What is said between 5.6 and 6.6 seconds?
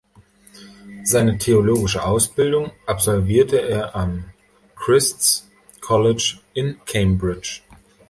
College